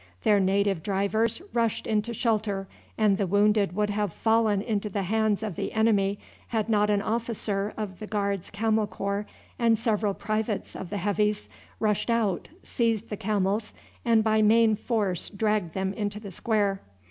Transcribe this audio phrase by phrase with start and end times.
[0.23, 2.67] Their native drivers rushed into shelter,
[2.97, 7.03] and the wounded would have fallen into the hands of the enemy had not an
[7.03, 9.27] officer of the Guards' Camel Corps
[9.59, 15.29] and several privates of the Heavies rushed out, seized the camels, and by main force
[15.29, 16.81] dragged them into the square.